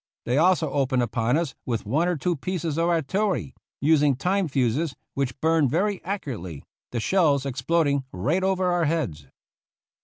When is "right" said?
8.11-8.43